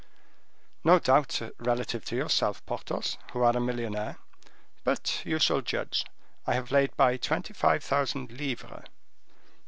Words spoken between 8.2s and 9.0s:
livres."